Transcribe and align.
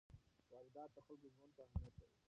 واردات 0.51 0.89
د 0.95 0.97
خلکو 1.07 1.27
ژوند 1.35 1.51
ته 1.57 1.61
اهمیت 1.73 1.95
لري. 1.99 2.17